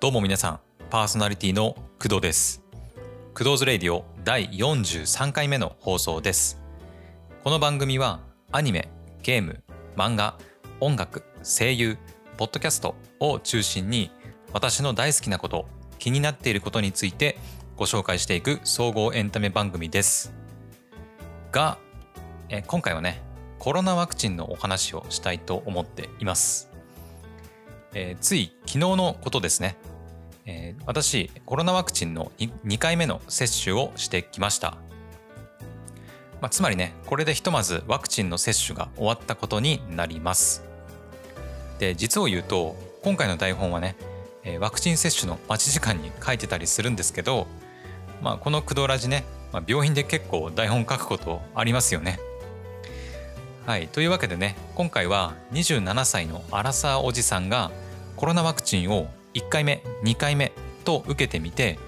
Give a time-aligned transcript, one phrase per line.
[0.00, 2.62] どうも皆さん、パーソナリティの工藤です。
[3.34, 6.58] 工藤ズレイディオ第43回目の放送です。
[7.44, 8.88] この番組はアニメ、
[9.22, 9.62] ゲーム、
[9.96, 10.38] 漫画、
[10.80, 11.98] 音楽、声優、
[12.38, 14.10] ポッドキャストを中心に
[14.54, 15.66] 私の大好きなこと、
[15.98, 17.36] 気になっていることについて
[17.76, 20.32] ご紹介していく総合エンタメ番組です。
[21.52, 21.76] が、
[22.48, 23.20] え今回はね、
[23.58, 26.70] コロナワクチンのお話をしたいと思っています。
[27.92, 29.76] えーつい昨日のことですね。
[30.50, 34.78] えー私、コロナワクチンの 2, 回目の接種をしてきました。
[36.40, 40.64] まあ、つまりね、これでひとまずワクチンの接種が終わったことになります。
[41.78, 43.94] で、実を言うと、今回の台本はね、
[44.42, 47.46] えワクチン接種の待ち時間に書いてたりするんですけど、
[48.20, 52.18] まあ、このクドラジね、まあ、病院で結構台本書くことありますよね。
[53.66, 57.70] はい、というわけでね今回は27歳のアラサーおじさんが
[58.16, 60.52] コロナワクチンを1回目2回目
[60.84, 61.78] と受けてみて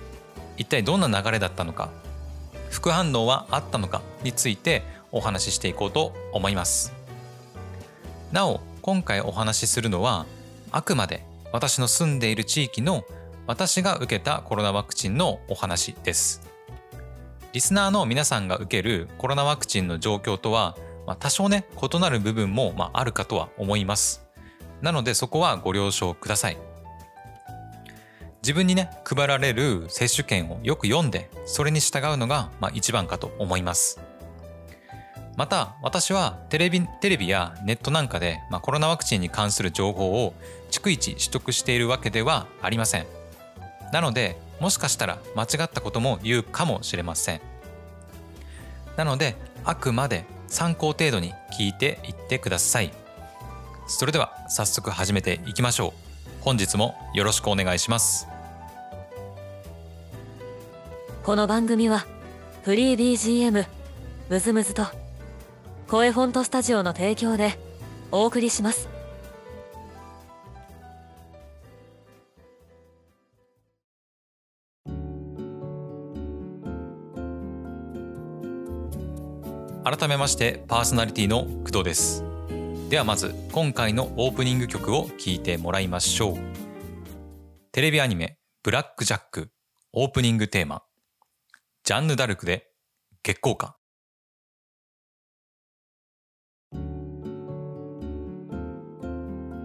[0.56, 1.90] 一体どんな流れだったのか
[2.70, 6.94] 副反応はあったのかについてお話ししていこうと思います。
[8.32, 10.26] なお今回お話しするのは
[10.70, 13.04] あくまで私の住んでいる地域の
[13.46, 16.40] 私が受けたコロナワクチンのお話です。
[17.52, 20.76] リスナーの皆さんが受けるコロナワクチンの状況とは、
[21.18, 24.24] 多少ね異なる部分も、まあ、あるかとは思います。
[24.80, 26.56] なのでそこはご了承ください。
[28.42, 34.00] 自分にね配られる接種券をよく読んでそれに従うのが、まあ、一番かと思います。
[35.36, 40.34] また私はテレビテレビやネットなんかで、まあ、コロナワクチンに関する情報を
[40.70, 43.06] 逐一取得しているわけではありません。
[43.92, 47.40] なのでもしかしたら間違ったことも言うかもしれません。
[48.96, 52.92] なのであくまで参考程度に聞いていってください。
[53.86, 56.02] それでは早速始めていきましょう。
[56.40, 58.31] 本日もよろしくお願いします。
[61.24, 62.04] この番組は
[62.64, 63.64] フリー BGM
[64.28, 64.86] ムズムズと
[65.86, 67.56] 声フォントスタジオの提供で
[68.10, 68.88] お送りします。
[79.84, 82.24] 改めましてパーソナリティの工藤です。
[82.90, 86.38] ではまず今回のオープニング曲を聴いてもらいましょう。
[87.70, 89.52] テレビアニメブラックジャック
[89.92, 90.82] オープニングテーマ。
[91.92, 92.70] ジャンヌ・ダルクで
[93.22, 93.74] 月光館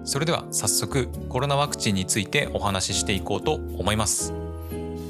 [0.03, 4.33] それでは早速コロナワクチンについてお話ししていこうと思います。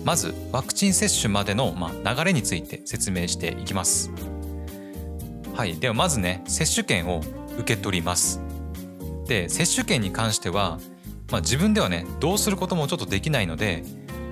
[0.05, 4.11] まずワクチン接種までの、まあ、流れについて説明していきます。
[5.55, 7.21] はい、ではまずね接種券を
[7.57, 8.43] 受け取ります。
[9.25, 10.77] で接種券に関しては、
[11.31, 13.81] まあ、自分ではねどうすることもちょっとできないので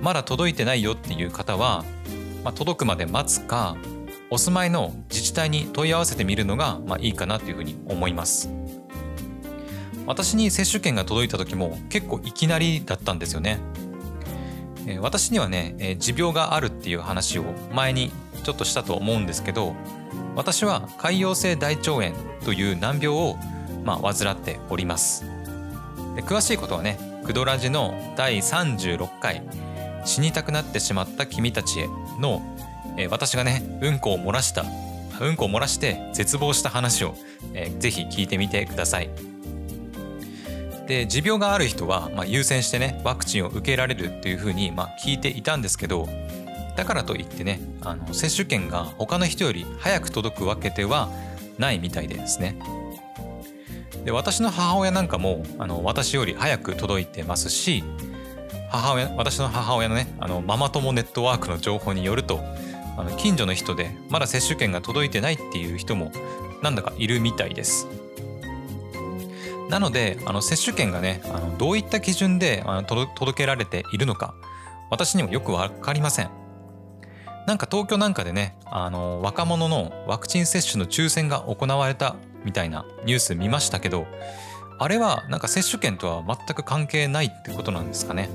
[0.04, 1.84] まだ届いてないよっていう方は、
[2.46, 3.76] まあ、届くまで待つか
[4.30, 8.52] お住まいの自治体に問い合わせてみるのが、まあ、いいかなというふうに思います。
[10.06, 13.60] 私に接種券が届いた時も結構いきなりだったんですよね。
[14.86, 18.12] え私にはね、え持病があるっていう話を前に
[18.44, 19.74] ちょっとしたと思うんですけど
[20.36, 22.12] 私は潰瘍性大腸炎
[22.44, 23.38] という難病を、
[23.84, 25.26] まあ、患っております。
[26.18, 29.42] 詳しいことはね「クドラジ」の第36回
[30.06, 31.88] 「死にたくなってしまった君たちへ
[32.20, 32.42] の」
[32.98, 34.64] えー私がねうんこを漏らした
[35.20, 37.16] うんこを漏らして絶望した話を、
[37.54, 39.10] えーぜひ聞いてみてください
[40.88, 46.08] で持病がある人は、まあ、優先してねワクチンを受けられるっていうふうに、まあ、聞いていたんですけど
[46.76, 51.10] だからといってねあの接種券が他の人より早く届くわけでは
[51.58, 52.60] ないみたいでですね。
[54.04, 57.84] で私の母親なんかもあの私より早く届いてますし
[58.70, 62.40] 母親私の母親のねあのママ友ネットワークの情報によると
[62.98, 66.12] あの近所の人でまだ接種券が届いてないっていう人も
[66.62, 67.88] なんだかいるみたいです。
[69.70, 74.36] なのであの接種券がねあのどういった基準であの届届けられているのか
[74.92, 76.30] 私にもよく分かりません。
[77.48, 84.08] なんか東京なんかでねあの若者のワクチン接種の抽選が行われたみたいなニュース見ましたけど
[84.80, 88.30] あれはなんか接種券とは全く関係ないってことなんですかね。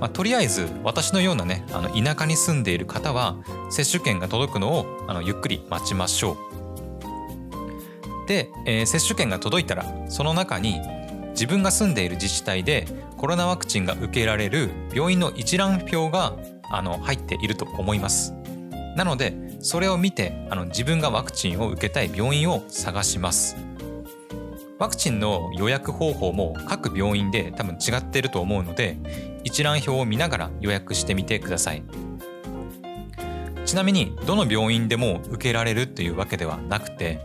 [0.00, 3.36] まあ、とりあえず私のようなねあの田舎に住んでいる方は
[3.70, 8.28] 接種券が届くのをあのゆっくり待ちましょう。
[8.28, 10.80] で、えー接種券が届いたらその中に
[11.30, 12.86] 自分が住んでいる自治体で
[13.16, 16.36] コロナワクチンが受けられる病院の一覧表が
[16.70, 18.34] あの入っていると思います。
[18.96, 23.56] なのでそれを見てあの自分がワクチンを受けたい病院を探します。
[24.78, 28.96] ワクチンの予約方法も各病院で多分違っていると思うので
[29.44, 31.82] 一覧表を見ながら予約してみてください
[33.64, 37.20] ちなみにどの病院でも受けられるというわけではなくて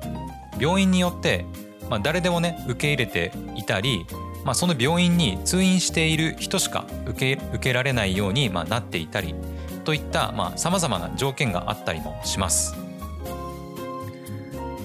[0.60, 1.46] 病院によって、
[1.90, 4.06] まあ、誰でもね受け入れていたり、
[4.44, 9.36] まあ、その病院に通院している人しか受け受けられないように、まあ、なっていたり
[9.84, 12.84] といったさまざ、まな条件があったりもします。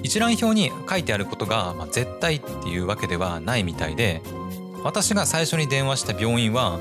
[0.03, 4.23] 一覧表に書いてあることが、まあ、絶対っていうわけではないみたいで
[4.83, 6.79] 私が最初に電話した病院は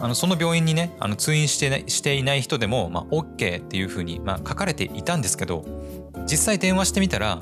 [0.00, 5.64] あのその病院にねあの通院して,、していない人でも、まあ、OK っていうふうに、まあ、書かれていたんですけど
[6.22, 7.40] 実際電話してみたら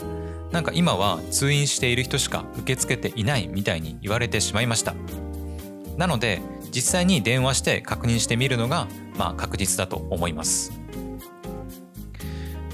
[0.51, 4.95] なんか今は通院している人しか受け付けていないみたいに言われてしまいました。
[5.97, 6.41] なので
[6.71, 10.73] 実際に電話して確認してみるのが、まあ、確実だと思います。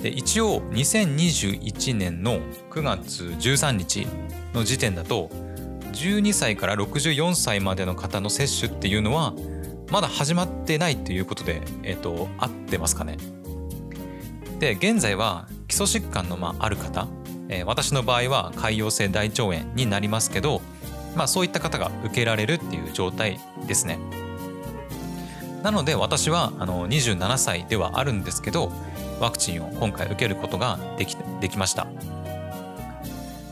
[0.03, 2.39] で一応2021年の
[2.71, 4.07] 9月13日
[4.53, 5.31] の時点だと
[5.93, 9.33] 12歳から64歳までの方の接種っていうのは
[9.91, 13.17] まだ始まってないということで、えーと、合ってますかね？
[14.59, 17.07] で現在は基礎疾患のまあある方、
[17.49, 20.63] えー、私の場合は潰瘍性大腸炎になりますけど、
[21.17, 23.99] まあ、そういった方が受けられるっていう状態ですね。
[25.63, 28.71] なので私はあの27歳ではあるんですけど
[29.19, 31.87] ワクチンを今回受けることができできました。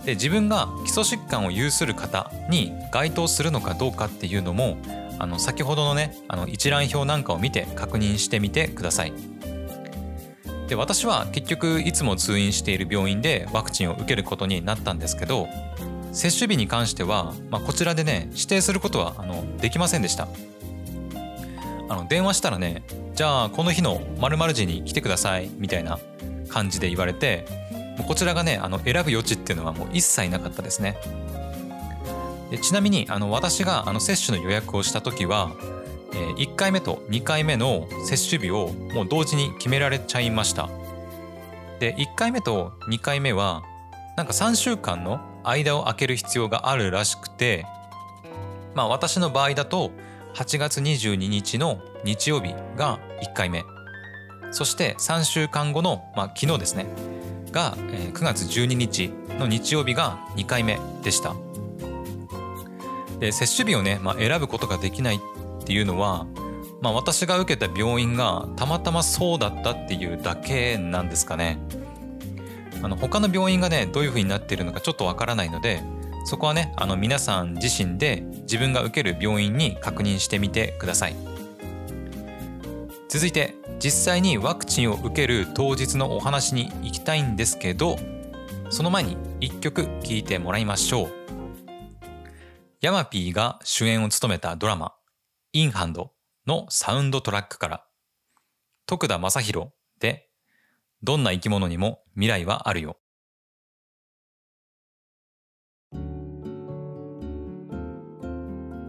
[0.05, 4.77] で自分が基礎疾患を有する方に該当するのかどうかっていうのも
[5.19, 9.13] あの先ほどのねあの一覧表なんかを見て確認してみてください。
[10.69, 15.49] で私は結局いつも通院している病院でワクチンを受けることになったんですけど
[16.13, 20.29] 接種日に関しては、まあ、こちらでね指定することはあのできませんでした。
[21.89, 25.99] あの電話したらねじゃあこの日の〇〇時に来てくださいみたいな
[26.49, 27.45] 感じで言われて
[28.07, 30.97] こちらがねあの選ぶ余地っていうのはもう一切なかったですね。
[32.59, 35.53] ちなみにあの私があの接種の予約をした時は、
[36.13, 40.69] えー、1回目と2回目の接種日をもう同時に決められちゃいました。
[41.79, 43.63] で1回目と2回目は
[44.17, 47.67] なんか3週間の間を空ける必要があるらしくて
[48.75, 49.91] まあ私の場合だと
[50.35, 53.65] 8月22日の日曜日が1回目。
[54.53, 56.87] そして3週間後の、まあ、昨日ですね
[57.53, 61.35] が、9月12日の日曜日が2回目でした。
[63.23, 65.21] で接種日をね、まあ、選ぶことができないっ
[65.65, 66.27] ていうのは、
[66.81, 71.59] まあ、私が受けた病院がたまたまそうだったっていうだけなんですかね。
[72.83, 75.85] あの他の病院がねどういうふうになっているのかちょっとわからないので
[76.25, 81.15] そこはねあの皆さん自身で自分が受ける病院に確認してみてください。
[83.09, 87.99] 続いて実際にワクチンを受ける当日のお話に行きたいんですけど
[88.71, 91.22] その前に一曲聴いてもらいましょう。
[92.83, 94.97] ヤマピーが主演を務めたドラマ
[95.55, 96.11] 「インハンド」
[96.49, 97.85] のサウンドトラックから
[98.87, 99.69] 徳田正宏
[100.01, 100.29] で
[101.01, 102.97] 「どんな生き物にも未来はあるよ」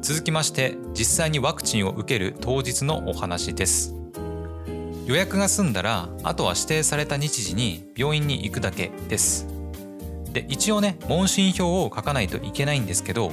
[0.01, 3.93] 続きまして実際にワクチンを受ける当日のお話です。
[5.05, 9.45] 予約が済んだらあとは指定された日時に病院に行くだけです。
[10.31, 13.31] で一応ね問診票を書かないといけないんですけど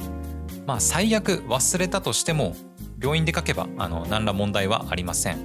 [0.65, 2.55] まあ最悪忘れたとしても
[3.01, 5.37] 病院で書けばあの何ら問題はありません。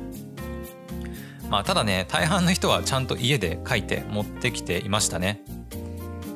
[1.48, 5.42] まあただね大半の人はちゃんと家で書いて持ってきていましたね。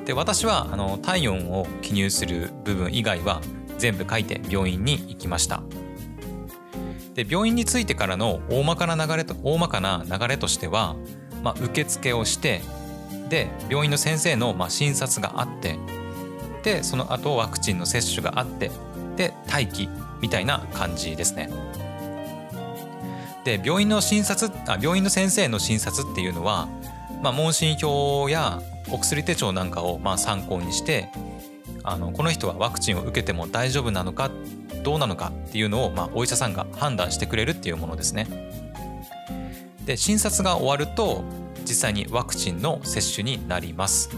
[0.07, 3.41] で私はあの体温を記入する部分以外は
[3.79, 5.63] 全部書いて病院に行きました。
[7.15, 10.97] で病院に着いてからの大まかな流れと大まかな流れとしては、
[11.43, 12.63] まあ、受付をして
[13.29, 15.77] で病院の先生のまあ診察があって
[16.63, 18.71] でその後ワクチンの接種があって
[19.17, 19.89] で待機
[20.21, 21.51] みたいな感じですね。
[23.45, 26.69] で病院の診察あ病院の先生の診察っていうのは、
[27.23, 31.09] まあ、問診票やお薬手帳なんかをまあ参考にして
[31.83, 34.31] あのこの人はワクチンを受けても大丈夫なのか
[34.83, 38.27] どうなのかっていうのを、まあ、お医者さんが判断してくれるっていうものですね。
[39.85, 41.25] で診察が終わると
[41.63, 44.11] 実際にワクチンの接種になります。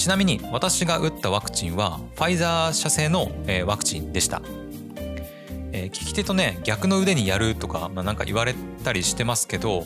[0.00, 4.40] ちなみに私が打ったワクチンはファイザー社製の、えー、ワクチンでした。
[5.72, 9.84] えー、利き手とね逆の腕にやるとか、まあ、なんか言われたりしてますけど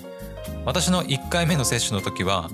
[0.64, 2.48] 私の1回目の接種の時は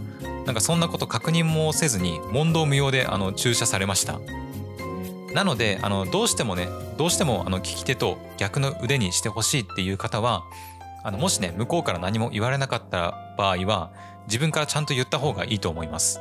[0.47, 4.19] なんかそんなこと確認もせずに問答無用であの注射されました
[5.35, 10.45] なのであのどうしてもねどうしてもあの利き手と逆の腕にしてほしいっていう方は
[11.05, 13.93] あのもしね向こうから何も言われなかった場合は
[14.29, 16.21] 自分からちゃんと言った方がいいと思います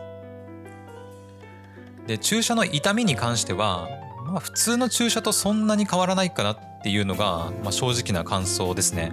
[2.08, 3.88] で注射の痛みに関しては、
[4.26, 9.12] まあ、普通の注射とそんなに変わらないかなっていうのが、まあ、正直な感想ですね。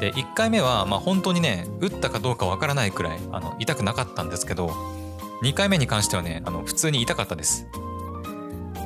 [0.00, 4.72] で1回目はまあ本当にね打ったかどうかわからないくらいあの痛くなかったんですけど
[5.44, 7.68] 2回目に関してはねあの普通に痛かったです。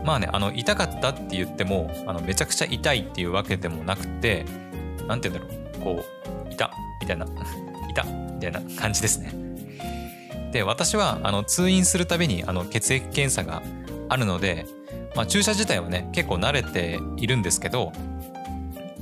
[0.05, 4.45] まあねあの痛かったって言ってもあのめちゃくちゃ痛いっていうわけでもなくて
[5.09, 6.05] 何て言うんだろうこ
[6.49, 6.71] う痛
[7.01, 7.27] みたいな
[7.91, 9.46] 痛みたいな感じですね。
[10.57, 13.63] で私はあの通院するたびにあの血液検査が
[14.09, 14.65] あるので、
[15.15, 17.93] まあ、注射自体はね結構慣れているんですけど、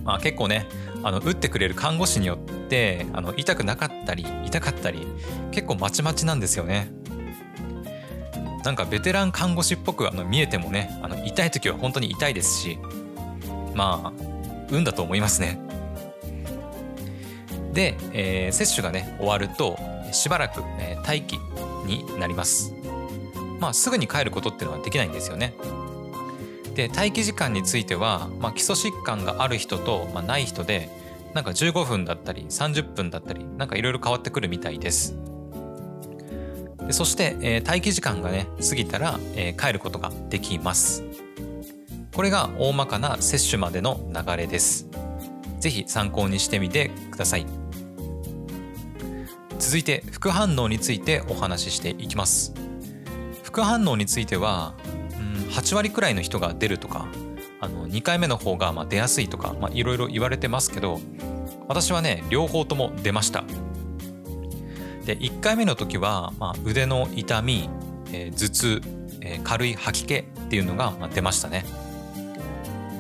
[0.03, 0.67] まあ、結構ね
[1.05, 5.07] あの打ってくれる看護師によってあの痛くなかったり痛かったり
[5.53, 6.91] 結構まちまちなんですよね。
[8.65, 12.81] なんかベテラン看護師っぽくあの見えてもねあの痛い時は本当に痛いですし
[13.77, 14.13] まあ
[14.73, 15.61] 運だと思いますね。
[17.73, 21.39] で、えー、接種がね終わるとしばらく、え、待機
[21.87, 22.75] になります。
[23.61, 25.55] まあすぐに帰ることっていうのはできないんですよね。
[26.75, 30.91] で待機時間については、まあ、基礎疾患がある人と、まあ、ない人で
[31.33, 35.17] なんか15分だったり30分だったりなんかいろいろ変わってくるみたいです。
[36.87, 41.05] でそして、えー、待機時間がね過ぎたら、えー、帰ることができます。
[42.15, 44.87] これが大まかな接種までの流れです。
[45.59, 47.64] ぜひ参考にしてみてください。
[49.59, 52.55] 続いて副反応についてお話ししていきます。
[53.43, 54.75] 副反応については
[55.51, 57.07] 8割くらいの人が出るとか
[57.61, 61.01] あの2回目の方がま出やすいとかいろいろ言われてますけど
[61.69, 63.45] 私はね両方とも出ました。
[65.07, 67.69] で1回目の時は、まあ、腕の痛み、
[68.11, 68.83] えー、頭痛、
[69.21, 71.65] えー、軽い吐き気っていうのが、まあ、出ましたね。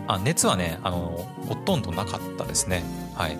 [0.07, 2.85] あ熱はねあのほとんどなかったですね。
[3.15, 3.39] はい。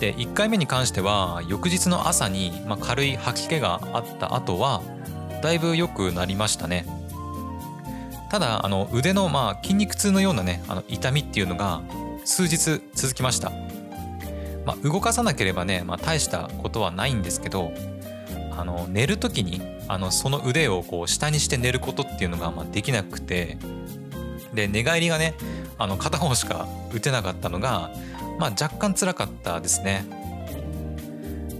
[0.00, 4.82] で1回目に関しては翌日の朝に、まあ、軽い吐き気があった後は
[5.42, 6.86] だいぶ良くなりましたね。
[8.30, 11.80] ただあの腕のまあ筋肉痛のようなねあの痛みっていうのが
[12.24, 13.50] 数日続きました、
[14.66, 17.72] まあ、動かさなければね、まあ、大したことはないんですけど
[18.50, 23.56] あの寝る時にあのその腕をこう下にして寝ることっていうのがまあできなくて
[24.52, 25.34] で寝返りがね
[25.78, 27.90] あの片方しか打てなかったのが、
[28.38, 30.04] まあ、若干辛かったですね。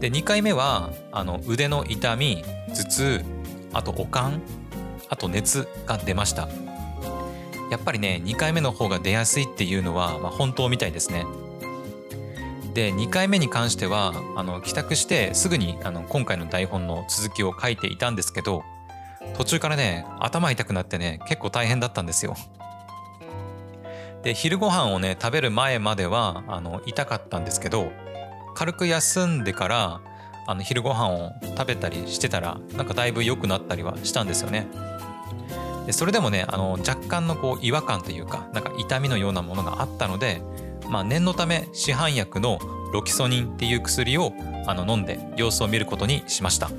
[0.01, 3.25] で2回目はあの腕の痛み頭痛
[3.73, 4.41] あと悪寒
[5.09, 6.49] あと熱が出ました。
[7.71, 11.27] やっぱりね2回目の方が出やすいっていうのは、まあ、本当みたいですね。
[12.75, 18.63] で2回目に関してはあの帰宅してすぐにあの今回の台本の続きを書いていたんですけど
[19.37, 22.37] 途中からね頭痛くなってね結構大変だったんですよ。
[24.23, 27.93] で昼ご飯をね食べる前まではあの痛かったんですけど
[28.55, 30.01] 軽く休んでから
[30.47, 34.67] あの昼ご飯を食べたりしてたらなんかだいぶ良くなったりはしたんですよね。
[35.87, 40.43] でそれでもねあの若干のこう違和感というかなんか痛みのようなものがあったので、
[40.89, 42.59] まあ、念のため市販薬の
[42.93, 44.33] ロキソニンっていう薬を
[44.67, 46.71] あの飲んで様子を見ることにしました。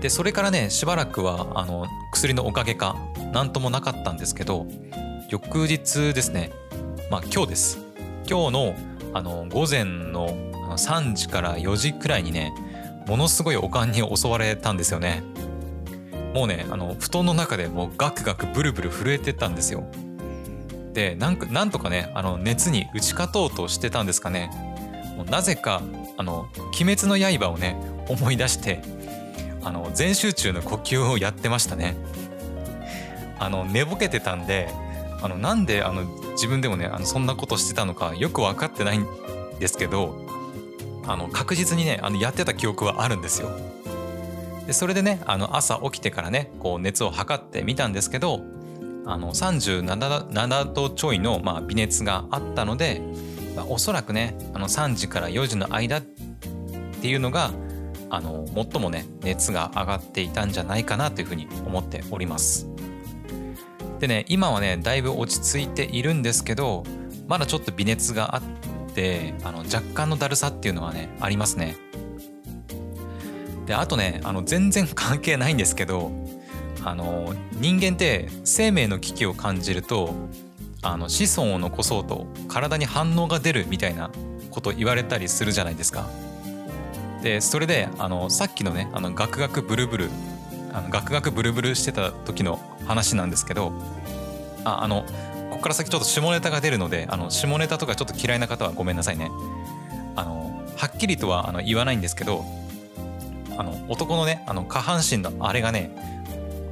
[0.00, 2.96] でそれからねしばらくはあの薬のおかげか
[3.32, 4.66] 何ともなかったんですけど
[5.30, 6.50] 翌日ですね。
[7.10, 7.78] まあ今日です。
[8.26, 8.74] 今日の
[9.12, 10.30] あの午前の
[10.78, 12.54] 3時から4時くらいにね
[13.06, 15.22] ものすごいおかんに襲われたんですよね。
[16.32, 19.84] もうねあの布団の中でもうガクガクブルブル震えてたんですよ。
[20.94, 24.50] でなんかなんとかねあの熱に打ち勝とうとしてたんですかね。
[25.14, 25.82] もうなぜか
[26.16, 26.48] あの
[26.80, 27.76] 「鬼滅の刃」をね
[28.08, 28.80] 思い出して
[29.62, 31.96] あの全集中の呼吸をやってましたね。
[33.38, 34.87] あの寝ぼけてたんで
[35.20, 39.06] あのなんであの自分でもねあのそんなことしてたのかよく分かってないん
[39.58, 40.26] ですけど
[41.06, 43.50] あの確実にねあのやってた記憶はあるんですよ
[44.66, 48.42] でそれでねあの朝起きてからねこう熱を測ってみたんですけど
[49.06, 53.00] あの37度ちょいの、まあ、微熱があったので、
[53.56, 56.02] まあ、おそらくねあの3時から4時の間っ
[57.00, 57.50] ていうのが
[58.10, 62.68] あの最もね熱が上がっていたんじゃないかなというふうに思っております。
[63.98, 66.84] でね今はねだいぶ落ち着いているんですけど
[67.26, 68.42] まだちょっと微熱があっ
[68.94, 71.76] てあの若干のだるさっていうのはねありますね。
[73.66, 76.10] であとねあの全然関係ないんですけど
[76.84, 80.14] あの人間って生命の危機を感じると
[80.82, 84.10] あの子孫を残そうと体に反応が出るみたいな
[84.50, 86.08] こと言われたりするじゃないですか。
[87.22, 90.10] でそれであのさっきのねあのガクガクブルブル
[90.72, 93.72] あのガクガクブルブルしてた時の話なんですけど
[94.64, 95.04] ああの
[95.50, 99.30] ここから先ちょっと下ネタが出るのであの下ネタとかちょっと嫌いな方はごめんなさいね。
[100.16, 102.44] あのはっきりとはあの言わないんですけど
[103.56, 105.90] あの男のねあの下半身のあれがね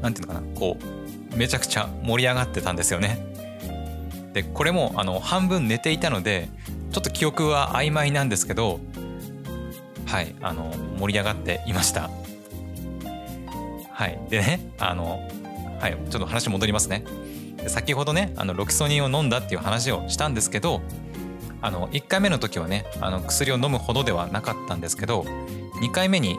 [0.03, 3.25] なんていうのかなこうめちゃくちゃ盛り上がってたんですよね
[4.33, 6.49] でこれもあの半分寝ていたので
[6.93, 8.81] ちょっと記憶は曖昧なんですけど
[10.07, 12.11] はいあの盛り上がっていました
[13.97, 14.21] はい。
[14.29, 15.26] でねあの
[15.81, 17.03] はいちょっと話戻りますね。
[17.67, 20.83] 先ほどねあのロキソニンを飲んだっていう話をしたんですけど
[21.62, 25.23] あの1回目の時はねあの薬を飲むほどではなかったんですけど
[25.81, 26.38] 2回目に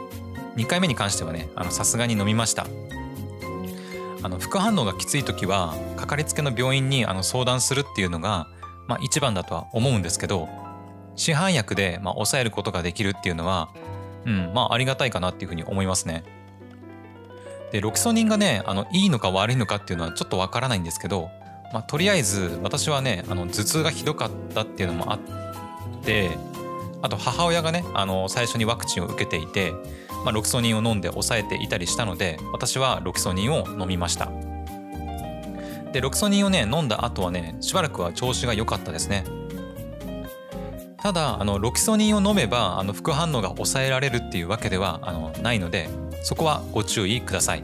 [0.55, 2.67] 2回目に関してはねさすがに飲みました。
[4.23, 8.47] あの副反応がきつい時はかかりつけの病院にあの相談するっていうのが、
[8.87, 10.49] まあ、一番だとは思うんですけど
[11.15, 13.69] 市販薬で、まあ、抑えることができるっていうのは、
[14.25, 16.23] うん、まあありがたいかなっていうふうに思いますね。
[17.71, 21.29] でロキソニンがねあのいいのか悪いのかっていうのはちょっとわからないんですけど、
[21.73, 25.19] まあ、とりあえず私はねあの頭痛がひどかったっていうのもあっ
[26.03, 26.31] て
[27.01, 29.73] あと母親がねあの最初にワクチンを受けていて、
[30.23, 34.31] まあ、ロキソニンを飲んで抑えていたりしたので私はロキソニンを飲みました。
[35.93, 39.23] でロキソニンをね飲んだ後はねしばらくは調子が良かったですね。
[41.07, 45.87] ただあのロキソニンを飲めばあの副反応が抑えられるっていうわけではあのないので
[46.21, 47.61] そこはご注意ください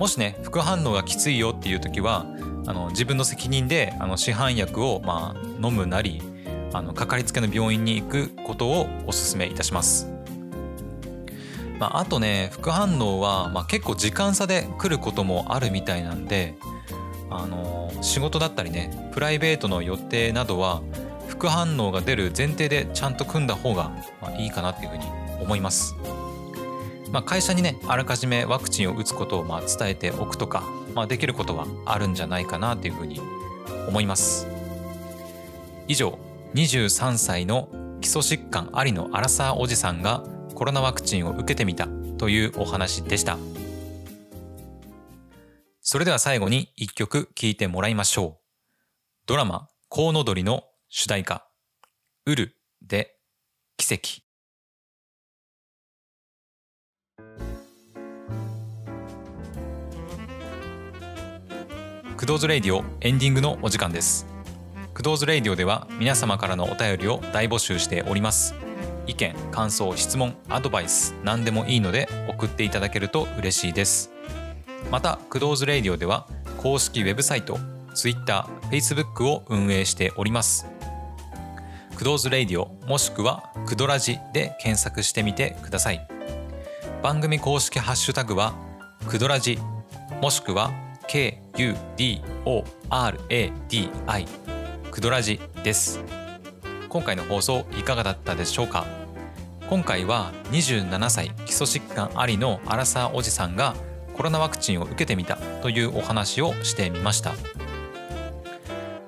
[0.00, 2.26] もしね副反応がきついよっていう時は
[2.66, 6.20] あの自分の責任であの市販薬をまあ飲むなり
[6.72, 10.10] あのかかりつけの病院に行くことをお勧めいたします。
[11.78, 16.56] まあ、あとね副反応は、まあ、結構時間差で来ることもあるみたいなんで
[17.30, 20.82] あの仕事だったりねプライベートの予定などは
[21.36, 23.92] 副反応が出る前提でちゃんと組んだ方が、
[24.38, 25.04] いいかなっていうふうに
[25.40, 25.94] 思います。
[27.12, 30.64] まあ、会社にねあらかじめワクチンを打つことをまあ伝えておくとか、
[30.94, 33.20] まあ、できることはあるんじゃないかなというふうに
[33.86, 34.48] 思います。
[35.88, 36.18] 以上
[36.54, 37.68] 23歳の
[38.00, 40.24] 基礎疾患ありのアラサーおじさんが
[40.54, 41.86] コロナワクチンを受けてみた
[42.18, 43.36] というお話でした。
[45.82, 48.46] それでは最後に一曲聴いてもらいましょう。
[49.26, 51.46] ドラマコウノドリの主題歌、
[52.26, 53.16] ウルで
[53.76, 54.22] 奇跡。
[62.16, 64.36] クドーズレイディオエンディングのお時間です。
[64.96, 68.54] クドーズレイディオでは皆様からのお便りを大募集しております
[69.06, 74.10] 意見感想質問アドバイス何でもいいので送っていただけると嬉しいです
[74.90, 77.58] またクドーズレイディオでは公式ウェブサイト
[77.94, 80.66] Twitter、Facebook を運営しております
[81.96, 86.06] クドーズレイディオもしくはクドラジで検索してみてください。
[87.02, 88.54] 番組公式ハッシュタグは
[89.08, 89.58] クドラジ
[90.20, 90.72] もしくは
[91.08, 92.28] KUDORADI
[94.90, 96.00] クドラジです。
[96.90, 98.84] 今回の放送いかがだったでしょうか？
[99.70, 103.74] 今回は27歳基礎疾患ありのアラサーおじさんが
[104.14, 107.32] コロナワクチンを受けてみたというお話をしてみました。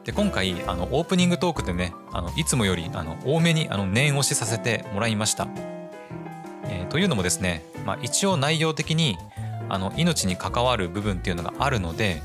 [0.08, 5.46] で今回あのオープニングトークでねあのいつもよりあの多めにあの念押しさせてもらいました、
[6.64, 9.18] えー、というのもですね、まあ、一応内容的に
[9.68, 12.22] あの命に関わる部分っていうのがあるので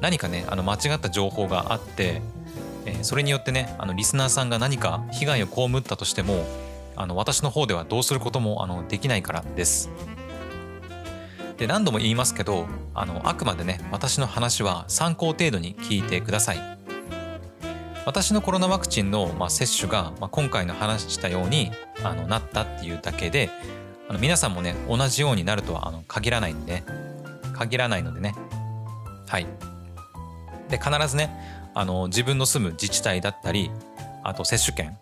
[0.00, 2.22] 何かねあの間違った情報があって
[2.86, 6.46] えそれによってねあのリスナーさんが何か被害を被ったとしても
[6.96, 9.90] あの私の方ではどうすることもあのできないからです。
[11.58, 16.77] で何度も言いますけどあのあくまでね私の話は参考程度に聞いてください。
[18.08, 21.70] 私のコロナワクチンの、まあ、接種が、まあ、今回の話したように
[22.02, 23.50] あのなったっていうだけで
[24.08, 26.82] あの皆さんもね同じようになるとはあの限らないんで
[27.52, 28.34] 限らないのでね。
[29.26, 29.46] はい。
[30.70, 31.28] で必ずね
[31.74, 33.70] あの自分の住む自治体だったり
[34.24, 34.96] あと接種券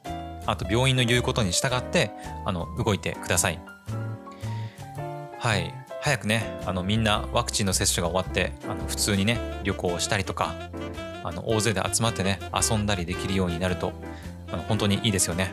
[0.45, 2.11] あと病院の言うことに従って
[2.45, 3.61] あの動いてください。
[5.39, 5.73] はい。
[6.01, 10.57] 早くねあのみんなワクチンの接種が終わってあの普通にね旅行をしたりとか
[11.27, 13.93] あの大勢で集まってね遊んだりできるようになると
[14.51, 15.53] あの本当にいいですよね。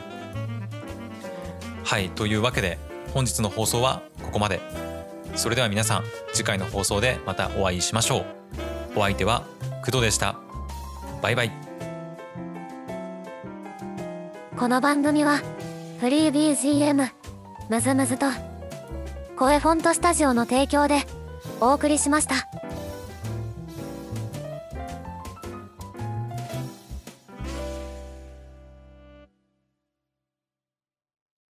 [1.83, 2.77] はいというわけで
[3.13, 4.59] 本日の放送はここまで。
[5.35, 8.25] それでは皆さん次回の放送でまたお会いしましょう。
[8.95, 9.43] お相手は
[9.83, 10.35] 工藤でした。
[11.23, 11.51] バイバイ。
[14.55, 15.41] この番組は
[15.99, 17.09] フリー BGM
[17.69, 18.27] むずむずと
[19.37, 21.01] 声フォントスタジオの提供で
[21.59, 22.62] お送りしました。